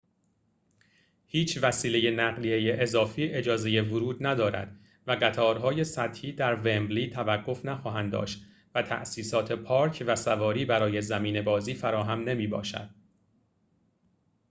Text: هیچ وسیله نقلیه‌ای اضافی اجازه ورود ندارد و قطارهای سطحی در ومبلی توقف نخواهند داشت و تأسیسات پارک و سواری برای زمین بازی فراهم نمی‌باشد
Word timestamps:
هیچ 1.27 1.59
وسیله 1.61 2.11
نقلیه‌ای 2.11 2.79
اضافی 2.81 3.23
اجازه 3.23 3.81
ورود 3.81 4.25
ندارد 4.25 4.75
و 5.07 5.11
قطارهای 5.11 5.83
سطحی 5.83 6.31
در 6.31 6.55
ومبلی 6.55 7.09
توقف 7.09 7.65
نخواهند 7.65 8.11
داشت 8.11 8.45
و 8.75 8.81
تأسیسات 8.81 9.51
پارک 9.51 10.03
و 10.07 10.15
سواری 10.15 10.65
برای 10.65 11.01
زمین 11.01 11.41
بازی 11.41 11.73
فراهم 11.73 12.23
نمی‌باشد 12.29 12.89